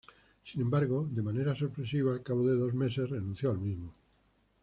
Sin 0.43 0.61
embargo, 0.61 1.07
de 1.11 1.21
manera 1.21 1.53
sorpresiva 1.53 2.11
al 2.13 2.23
cabo 2.23 2.47
de 2.47 2.55
dos 2.57 2.73
meses 2.73 3.07
renunció 3.07 3.51
al 3.51 3.59
mismo. 3.59 3.93